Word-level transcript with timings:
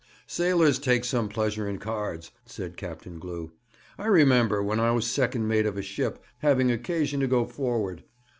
'Sailors 0.25 0.79
take 0.79 1.05
some 1.05 1.29
pleasure 1.29 1.67
in 1.69 1.77
cards,' 1.77 2.31
said 2.43 2.75
Captain 2.75 3.19
Glew. 3.19 3.51
'I 3.99 4.07
remember, 4.07 4.63
when 4.63 4.79
I 4.79 4.89
was 4.89 5.05
second 5.05 5.47
mate 5.47 5.67
of 5.67 5.77
a 5.77 5.83
ship, 5.83 6.17
having 6.39 6.71
occasion 6.71 7.19
to 7.19 7.27
go 7.27 7.45
forward. 7.45 8.01